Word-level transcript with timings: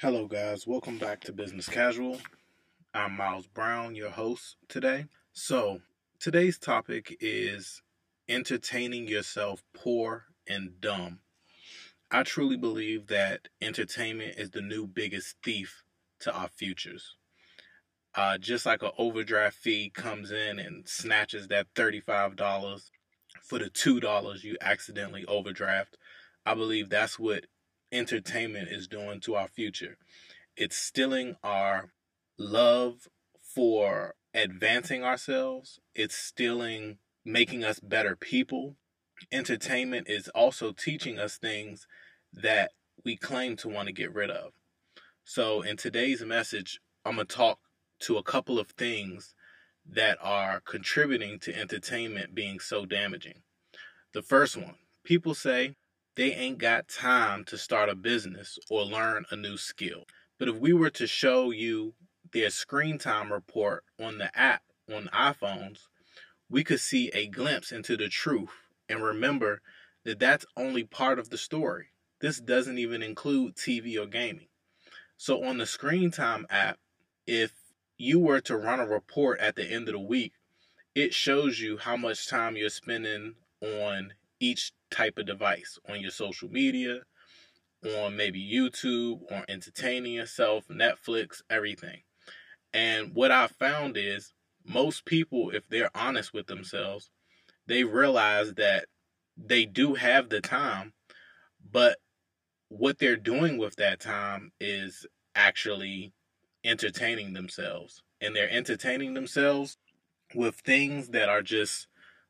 Hello, 0.00 0.28
guys. 0.28 0.64
Welcome 0.64 0.96
back 0.96 1.22
to 1.22 1.32
Business 1.32 1.68
Casual. 1.68 2.18
I'm 2.94 3.16
Miles 3.16 3.48
Brown, 3.48 3.96
your 3.96 4.10
host 4.10 4.54
today. 4.68 5.06
So, 5.32 5.80
today's 6.20 6.56
topic 6.56 7.16
is 7.18 7.82
entertaining 8.28 9.08
yourself 9.08 9.64
poor 9.74 10.26
and 10.48 10.80
dumb. 10.80 11.18
I 12.12 12.22
truly 12.22 12.56
believe 12.56 13.08
that 13.08 13.48
entertainment 13.60 14.38
is 14.38 14.52
the 14.52 14.60
new 14.60 14.86
biggest 14.86 15.34
thief 15.42 15.82
to 16.20 16.32
our 16.32 16.46
futures. 16.46 17.16
Uh, 18.14 18.38
just 18.38 18.66
like 18.66 18.84
an 18.84 18.92
overdraft 18.98 19.56
fee 19.56 19.90
comes 19.90 20.30
in 20.30 20.60
and 20.60 20.88
snatches 20.88 21.48
that 21.48 21.74
$35 21.74 22.90
for 23.42 23.58
the 23.58 23.68
$2 23.68 24.44
you 24.44 24.56
accidentally 24.60 25.24
overdraft, 25.26 25.98
I 26.46 26.54
believe 26.54 26.88
that's 26.88 27.18
what 27.18 27.46
entertainment 27.92 28.68
is 28.68 28.88
doing 28.88 29.20
to 29.20 29.34
our 29.34 29.48
future. 29.48 29.96
It's 30.56 30.76
stealing 30.76 31.36
our 31.42 31.90
love 32.38 33.08
for 33.42 34.14
advancing 34.34 35.02
ourselves, 35.02 35.80
it's 35.94 36.14
stealing 36.16 36.98
making 37.24 37.64
us 37.64 37.80
better 37.80 38.16
people. 38.16 38.76
Entertainment 39.32 40.08
is 40.08 40.28
also 40.28 40.72
teaching 40.72 41.18
us 41.18 41.38
things 41.38 41.86
that 42.32 42.70
we 43.04 43.16
claim 43.16 43.56
to 43.56 43.68
want 43.68 43.88
to 43.88 43.92
get 43.92 44.14
rid 44.14 44.30
of. 44.30 44.52
So, 45.24 45.62
in 45.62 45.76
today's 45.76 46.22
message, 46.22 46.80
I'm 47.04 47.16
going 47.16 47.26
to 47.26 47.36
talk 47.36 47.58
to 48.00 48.16
a 48.16 48.22
couple 48.22 48.58
of 48.58 48.70
things 48.70 49.34
that 49.90 50.18
are 50.22 50.60
contributing 50.60 51.38
to 51.40 51.58
entertainment 51.58 52.34
being 52.34 52.60
so 52.60 52.84
damaging. 52.84 53.42
The 54.12 54.22
first 54.22 54.56
one 54.56 54.76
people 55.04 55.34
say 55.34 55.74
they 56.18 56.32
ain't 56.32 56.58
got 56.58 56.88
time 56.88 57.44
to 57.44 57.56
start 57.56 57.88
a 57.88 57.94
business 57.94 58.58
or 58.68 58.82
learn 58.82 59.24
a 59.30 59.36
new 59.36 59.56
skill. 59.56 60.02
But 60.36 60.48
if 60.48 60.56
we 60.56 60.72
were 60.72 60.90
to 60.90 61.06
show 61.06 61.52
you 61.52 61.94
their 62.32 62.50
screen 62.50 62.98
time 62.98 63.32
report 63.32 63.84
on 64.00 64.18
the 64.18 64.36
app 64.36 64.62
on 64.92 65.08
iPhones, 65.14 65.82
we 66.50 66.64
could 66.64 66.80
see 66.80 67.08
a 67.14 67.28
glimpse 67.28 67.70
into 67.70 67.96
the 67.96 68.08
truth 68.08 68.50
and 68.88 69.00
remember 69.00 69.62
that 70.04 70.18
that's 70.18 70.44
only 70.56 70.82
part 70.82 71.20
of 71.20 71.30
the 71.30 71.38
story. 71.38 71.90
This 72.20 72.40
doesn't 72.40 72.78
even 72.78 73.00
include 73.00 73.54
TV 73.54 73.96
or 73.96 74.06
gaming. 74.06 74.48
So 75.16 75.44
on 75.44 75.58
the 75.58 75.66
screen 75.66 76.10
time 76.10 76.48
app, 76.50 76.80
if 77.28 77.52
you 77.96 78.18
were 78.18 78.40
to 78.40 78.56
run 78.56 78.80
a 78.80 78.86
report 78.88 79.38
at 79.38 79.54
the 79.54 79.64
end 79.64 79.86
of 79.88 79.92
the 79.92 80.00
week, 80.00 80.32
it 80.96 81.14
shows 81.14 81.60
you 81.60 81.78
how 81.78 81.96
much 81.96 82.28
time 82.28 82.56
you're 82.56 82.70
spending 82.70 83.36
on 83.62 84.14
each 84.40 84.72
type 84.90 85.18
of 85.18 85.26
device 85.26 85.78
on 85.88 86.00
your 86.00 86.10
social 86.10 86.48
media, 86.48 87.00
on 87.84 88.16
maybe 88.16 88.40
YouTube, 88.40 89.20
on 89.30 89.44
entertaining 89.48 90.14
yourself, 90.14 90.66
Netflix, 90.68 91.42
everything. 91.48 92.02
And 92.72 93.14
what 93.14 93.30
I 93.30 93.46
found 93.46 93.96
is 93.96 94.34
most 94.64 95.04
people, 95.04 95.50
if 95.50 95.68
they're 95.68 95.90
honest 95.94 96.34
with 96.34 96.46
themselves, 96.46 97.10
they 97.66 97.84
realize 97.84 98.54
that 98.54 98.86
they 99.36 99.64
do 99.64 99.94
have 99.94 100.28
the 100.28 100.40
time, 100.40 100.92
but 101.70 101.98
what 102.68 102.98
they're 102.98 103.16
doing 103.16 103.58
with 103.58 103.76
that 103.76 104.00
time 104.00 104.52
is 104.60 105.06
actually 105.34 106.12
entertaining 106.64 107.32
themselves. 107.32 108.02
And 108.20 108.34
they're 108.34 108.50
entertaining 108.50 109.14
themselves 109.14 109.78
with 110.34 110.56
things 110.56 111.10
that 111.10 111.28
are 111.28 111.42
just 111.42 111.86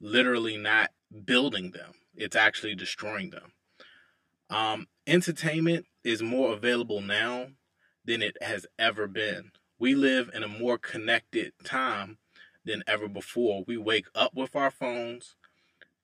literally 0.00 0.56
not 0.56 0.90
building 1.24 1.72
them, 1.72 1.92
it's 2.14 2.36
actually 2.36 2.74
destroying 2.74 3.30
them. 3.30 3.52
Um, 4.48 4.86
entertainment 5.06 5.86
is 6.04 6.22
more 6.22 6.52
available 6.52 7.00
now 7.00 7.48
than 8.04 8.22
it 8.22 8.36
has 8.42 8.66
ever 8.78 9.06
been. 9.06 9.52
We 9.78 9.94
live 9.94 10.30
in 10.34 10.42
a 10.42 10.48
more 10.48 10.78
connected 10.78 11.52
time 11.64 12.18
than 12.64 12.82
ever 12.86 13.08
before. 13.08 13.64
We 13.66 13.76
wake 13.76 14.06
up 14.14 14.34
with 14.34 14.54
our 14.56 14.70
phones 14.70 15.36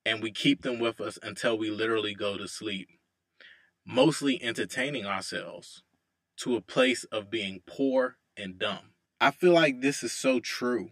and 0.05 0.23
we 0.23 0.31
keep 0.31 0.63
them 0.63 0.79
with 0.79 1.01
us 1.01 1.19
until 1.23 1.59
we 1.59 1.71
literally 1.71 2.15
go 2.15 2.39
to 2.39 2.47
sleep, 2.47 2.89
mostly 3.85 4.43
entertaining 4.43 5.05
ourselves 5.05 5.83
to 6.39 6.57
a 6.57 6.61
place 6.61 7.05
of 7.05 7.31
being 7.31 7.63
poor 7.67 8.17
and 8.37 8.59
dumb. 8.59 8.93
I 9.21 9.31
feel 9.31 9.53
like 9.53 9.81
this 9.81 10.03
is 10.03 10.13
so 10.13 10.41
true 10.41 10.91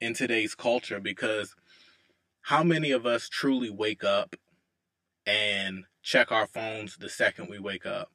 in 0.00 0.14
today's 0.14 0.54
culture 0.54 1.00
because 1.00 1.54
how 2.44 2.62
many 2.62 2.90
of 2.90 3.06
us 3.06 3.26
truly 3.30 3.70
wake 3.70 4.04
up 4.04 4.36
and 5.24 5.84
check 6.02 6.30
our 6.30 6.46
phones 6.46 6.98
the 6.98 7.08
second 7.08 7.48
we 7.48 7.58
wake 7.58 7.86
up? 7.86 8.10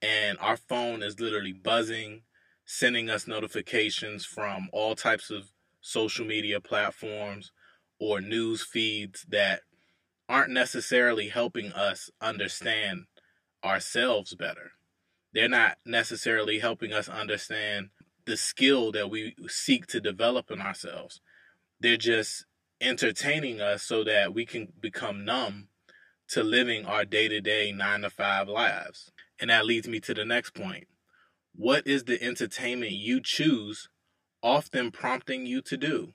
And 0.00 0.38
our 0.38 0.56
phone 0.56 1.02
is 1.02 1.18
literally 1.18 1.52
buzzing, 1.52 2.22
sending 2.64 3.10
us 3.10 3.26
notifications 3.26 4.24
from 4.24 4.68
all 4.72 4.94
types 4.94 5.30
of 5.30 5.50
social 5.80 6.24
media 6.24 6.60
platforms 6.60 7.50
or 7.98 8.20
news 8.20 8.62
feeds 8.62 9.26
that 9.30 9.62
aren't 10.28 10.52
necessarily 10.52 11.28
helping 11.28 11.72
us 11.72 12.08
understand 12.20 13.06
ourselves 13.64 14.36
better. 14.36 14.72
They're 15.32 15.48
not 15.48 15.78
necessarily 15.84 16.60
helping 16.60 16.92
us 16.92 17.08
understand 17.08 17.88
the 18.26 18.36
skill 18.36 18.92
that 18.92 19.10
we 19.10 19.34
seek 19.48 19.88
to 19.88 20.00
develop 20.00 20.52
in 20.52 20.60
ourselves. 20.60 21.20
They're 21.80 21.96
just 21.96 22.46
entertaining 22.80 23.60
us 23.60 23.82
so 23.82 24.04
that 24.04 24.34
we 24.34 24.44
can 24.44 24.72
become 24.80 25.24
numb 25.24 25.68
to 26.28 26.42
living 26.42 26.84
our 26.84 27.04
day 27.04 27.28
to 27.28 27.40
day 27.40 27.72
nine 27.72 28.02
to 28.02 28.10
five 28.10 28.48
lives. 28.48 29.10
And 29.40 29.50
that 29.50 29.66
leads 29.66 29.86
me 29.88 30.00
to 30.00 30.14
the 30.14 30.24
next 30.24 30.54
point. 30.54 30.86
What 31.54 31.86
is 31.86 32.04
the 32.04 32.22
entertainment 32.22 32.92
you 32.92 33.20
choose 33.20 33.88
often 34.42 34.90
prompting 34.90 35.46
you 35.46 35.62
to 35.62 35.76
do? 35.76 36.12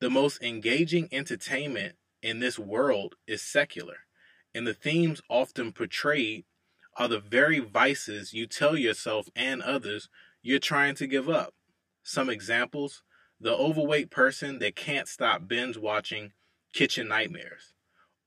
The 0.00 0.10
most 0.10 0.42
engaging 0.42 1.08
entertainment 1.12 1.96
in 2.22 2.40
this 2.40 2.58
world 2.58 3.16
is 3.26 3.42
secular, 3.42 3.98
and 4.54 4.66
the 4.66 4.74
themes 4.74 5.20
often 5.28 5.72
portrayed 5.72 6.44
are 6.96 7.08
the 7.08 7.20
very 7.20 7.58
vices 7.60 8.32
you 8.32 8.46
tell 8.46 8.76
yourself 8.76 9.28
and 9.36 9.62
others 9.62 10.08
you're 10.42 10.58
trying 10.58 10.94
to 10.96 11.06
give 11.06 11.28
up. 11.28 11.54
Some 12.02 12.28
examples 12.28 13.02
the 13.40 13.54
overweight 13.54 14.10
person 14.10 14.58
that 14.58 14.76
can't 14.76 15.08
stop 15.08 15.48
binge 15.48 15.76
watching 15.76 16.32
Kitchen 16.72 17.08
Nightmares, 17.08 17.72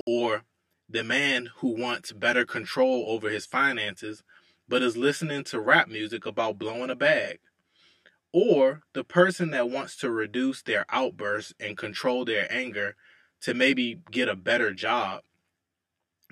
or 0.05 0.43
the 0.89 1.03
man 1.03 1.49
who 1.57 1.79
wants 1.79 2.11
better 2.11 2.45
control 2.45 3.05
over 3.07 3.29
his 3.29 3.45
finances 3.45 4.23
but 4.67 4.81
is 4.81 4.97
listening 4.97 5.43
to 5.43 5.59
rap 5.59 5.87
music 5.87 6.25
about 6.25 6.57
blowing 6.57 6.89
a 6.89 6.95
bag, 6.95 7.39
or 8.31 8.81
the 8.93 9.03
person 9.03 9.51
that 9.51 9.69
wants 9.69 9.95
to 9.97 10.09
reduce 10.09 10.61
their 10.61 10.85
outbursts 10.89 11.53
and 11.59 11.77
control 11.77 12.25
their 12.25 12.51
anger 12.51 12.95
to 13.41 13.53
maybe 13.53 13.99
get 14.09 14.29
a 14.29 14.35
better 14.35 14.73
job 14.73 15.21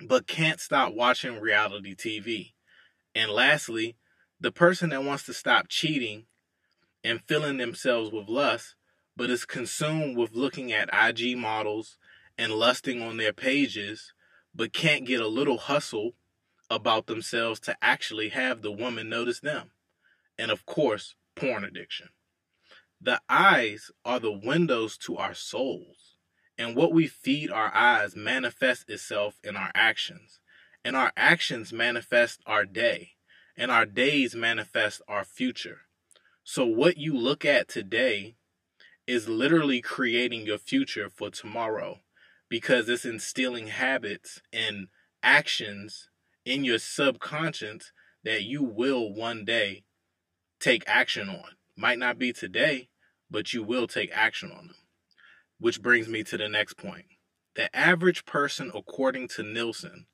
but 0.08 0.26
can't 0.26 0.60
stop 0.60 0.94
watching 0.94 1.40
reality 1.40 1.94
TV. 1.94 2.54
And 3.14 3.30
lastly, 3.30 3.96
the 4.40 4.50
person 4.50 4.90
that 4.90 5.04
wants 5.04 5.24
to 5.24 5.34
stop 5.34 5.68
cheating 5.68 6.24
and 7.04 7.20
filling 7.22 7.58
themselves 7.58 8.10
with 8.10 8.28
lust, 8.28 8.74
but 9.16 9.30
is 9.30 9.44
consumed 9.44 10.16
with 10.16 10.34
looking 10.34 10.72
at 10.72 10.90
IG 10.92 11.36
models 11.36 11.98
and 12.38 12.52
lusting 12.52 13.02
on 13.02 13.16
their 13.16 13.32
pages, 13.32 14.12
but 14.54 14.72
can't 14.72 15.06
get 15.06 15.20
a 15.20 15.28
little 15.28 15.58
hustle 15.58 16.12
about 16.70 17.06
themselves 17.06 17.60
to 17.60 17.76
actually 17.82 18.30
have 18.30 18.62
the 18.62 18.72
woman 18.72 19.08
notice 19.08 19.40
them. 19.40 19.70
And 20.38 20.50
of 20.50 20.64
course, 20.64 21.14
porn 21.34 21.64
addiction. 21.64 22.08
The 23.00 23.20
eyes 23.28 23.90
are 24.04 24.20
the 24.20 24.32
windows 24.32 24.96
to 24.98 25.16
our 25.16 25.34
souls, 25.34 26.16
and 26.56 26.76
what 26.76 26.92
we 26.92 27.08
feed 27.08 27.50
our 27.50 27.74
eyes 27.74 28.14
manifests 28.14 28.84
itself 28.88 29.38
in 29.42 29.56
our 29.56 29.72
actions, 29.74 30.40
and 30.84 30.96
our 30.96 31.12
actions 31.16 31.72
manifest 31.72 32.40
our 32.46 32.64
day, 32.64 33.12
and 33.56 33.70
our 33.70 33.86
days 33.86 34.34
manifest 34.34 35.02
our 35.08 35.24
future. 35.24 35.80
So, 36.54 36.66
what 36.66 36.98
you 36.98 37.16
look 37.16 37.46
at 37.46 37.66
today 37.66 38.34
is 39.06 39.26
literally 39.26 39.80
creating 39.80 40.44
your 40.44 40.58
future 40.58 41.08
for 41.08 41.30
tomorrow 41.30 42.00
because 42.50 42.90
it's 42.90 43.06
instilling 43.06 43.68
habits 43.68 44.42
and 44.52 44.88
actions 45.22 46.10
in 46.44 46.62
your 46.62 46.78
subconscious 46.78 47.90
that 48.22 48.42
you 48.42 48.62
will 48.62 49.14
one 49.14 49.46
day 49.46 49.84
take 50.60 50.84
action 50.86 51.30
on. 51.30 51.56
Might 51.74 51.98
not 51.98 52.18
be 52.18 52.34
today, 52.34 52.90
but 53.30 53.54
you 53.54 53.62
will 53.62 53.86
take 53.86 54.10
action 54.12 54.50
on 54.50 54.66
them. 54.66 54.76
Which 55.58 55.80
brings 55.80 56.06
me 56.06 56.22
to 56.24 56.36
the 56.36 56.50
next 56.50 56.74
point. 56.74 57.06
The 57.56 57.74
average 57.74 58.26
person, 58.26 58.70
according 58.74 59.28
to 59.28 59.42
Nielsen, 59.42 60.04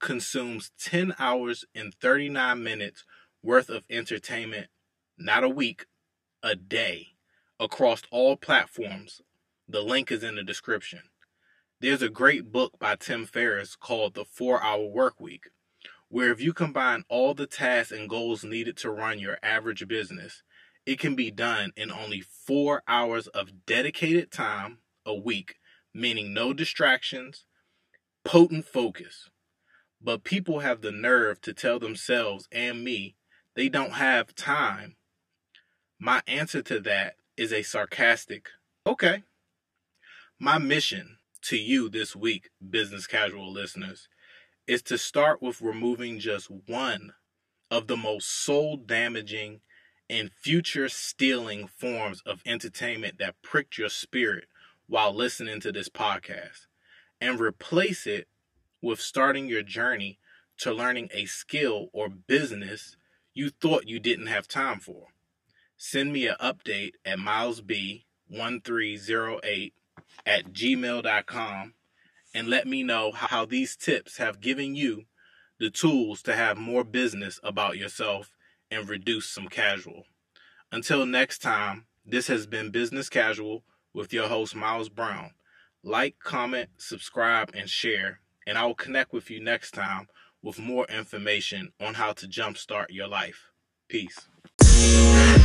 consumes 0.00 0.72
10 0.76 1.14
hours 1.20 1.64
and 1.72 1.94
39 1.94 2.64
minutes 2.64 3.04
worth 3.44 3.68
of 3.68 3.84
entertainment, 3.88 4.66
not 5.16 5.44
a 5.44 5.48
week, 5.48 5.86
a 6.42 6.56
day, 6.56 7.08
across 7.60 8.02
all 8.10 8.36
platforms. 8.36 9.20
The 9.68 9.80
link 9.80 10.10
is 10.10 10.22
in 10.22 10.34
the 10.34 10.42
description. 10.42 11.00
There's 11.80 12.02
a 12.02 12.08
great 12.08 12.50
book 12.50 12.78
by 12.78 12.96
Tim 12.96 13.24
Ferriss 13.26 13.76
called 13.76 14.14
The 14.14 14.24
4 14.24 14.62
Hour 14.62 14.86
Work 14.86 15.20
Week, 15.20 15.50
where 16.08 16.30
if 16.30 16.40
you 16.40 16.52
combine 16.52 17.04
all 17.08 17.34
the 17.34 17.46
tasks 17.46 17.92
and 17.92 18.08
goals 18.08 18.44
needed 18.44 18.76
to 18.78 18.90
run 18.90 19.18
your 19.18 19.38
average 19.42 19.86
business, 19.86 20.42
it 20.86 20.98
can 20.98 21.14
be 21.14 21.30
done 21.30 21.72
in 21.76 21.90
only 21.90 22.20
four 22.20 22.82
hours 22.86 23.26
of 23.28 23.66
dedicated 23.66 24.30
time 24.30 24.78
a 25.06 25.14
week, 25.14 25.56
meaning 25.94 26.34
no 26.34 26.52
distractions, 26.52 27.46
potent 28.24 28.66
focus. 28.66 29.30
But 30.00 30.24
people 30.24 30.60
have 30.60 30.82
the 30.82 30.92
nerve 30.92 31.40
to 31.42 31.54
tell 31.54 31.78
themselves 31.78 32.48
and 32.52 32.84
me 32.84 33.16
they 33.54 33.68
don't 33.68 33.92
have 33.92 34.34
time. 34.34 34.96
My 35.98 36.22
answer 36.26 36.62
to 36.62 36.80
that 36.80 37.16
is 37.36 37.52
a 37.52 37.62
sarcastic, 37.62 38.48
okay. 38.86 39.22
My 40.38 40.58
mission 40.58 41.18
to 41.42 41.56
you 41.56 41.88
this 41.88 42.16
week, 42.16 42.50
business 42.68 43.06
casual 43.06 43.52
listeners, 43.52 44.08
is 44.66 44.82
to 44.82 44.98
start 44.98 45.40
with 45.40 45.60
removing 45.60 46.18
just 46.18 46.50
one 46.50 47.12
of 47.70 47.86
the 47.86 47.96
most 47.96 48.28
soul 48.28 48.76
damaging 48.76 49.60
and 50.10 50.32
future 50.32 50.88
stealing 50.88 51.66
forms 51.66 52.22
of 52.26 52.42
entertainment 52.44 53.18
that 53.18 53.40
pricked 53.42 53.78
your 53.78 53.88
spirit 53.88 54.48
while 54.86 55.14
listening 55.14 55.60
to 55.60 55.72
this 55.72 55.88
podcast 55.88 56.66
and 57.20 57.40
replace 57.40 58.06
it 58.06 58.26
with 58.82 59.00
starting 59.00 59.48
your 59.48 59.62
journey 59.62 60.18
to 60.58 60.72
learning 60.72 61.08
a 61.12 61.24
skill 61.24 61.88
or 61.92 62.08
business 62.08 62.96
you 63.32 63.50
thought 63.50 63.88
you 63.88 63.98
didn't 63.98 64.26
have 64.26 64.46
time 64.46 64.78
for. 64.78 65.08
Send 65.76 66.12
me 66.12 66.26
an 66.26 66.34
update 66.40 66.94
at 67.04 67.18
milesb1308 67.18 69.72
at 70.26 70.52
gmail.com 70.52 71.74
and 72.34 72.48
let 72.48 72.66
me 72.66 72.82
know 72.82 73.12
how 73.12 73.44
these 73.44 73.76
tips 73.76 74.18
have 74.18 74.40
given 74.40 74.74
you 74.74 75.04
the 75.58 75.70
tools 75.70 76.22
to 76.22 76.34
have 76.34 76.56
more 76.56 76.84
business 76.84 77.38
about 77.42 77.76
yourself 77.76 78.34
and 78.70 78.88
reduce 78.88 79.30
some 79.30 79.48
casual. 79.48 80.04
Until 80.72 81.06
next 81.06 81.38
time, 81.38 81.86
this 82.04 82.26
has 82.26 82.46
been 82.46 82.70
Business 82.70 83.08
Casual 83.08 83.62
with 83.92 84.12
your 84.12 84.28
host, 84.28 84.56
Miles 84.56 84.88
Brown. 84.88 85.30
Like, 85.84 86.18
comment, 86.18 86.70
subscribe, 86.78 87.52
and 87.54 87.70
share, 87.70 88.20
and 88.46 88.58
I 88.58 88.66
will 88.66 88.74
connect 88.74 89.12
with 89.12 89.30
you 89.30 89.40
next 89.40 89.70
time 89.70 90.08
with 90.42 90.58
more 90.58 90.86
information 90.86 91.72
on 91.80 91.94
how 91.94 92.12
to 92.14 92.26
jumpstart 92.26 92.86
your 92.90 93.08
life. 93.08 93.50
Peace. 93.88 94.28